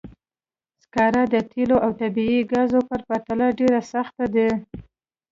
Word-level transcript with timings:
سکاره 0.83 1.23
د 1.33 1.35
تېلو 1.51 1.77
او 1.85 1.91
طبیعي 2.01 2.39
ګازو 2.51 2.79
په 2.89 2.95
پرتله 3.07 3.47
ډېر 3.59 3.73
سخت 3.93 4.17
دي. 4.35 4.49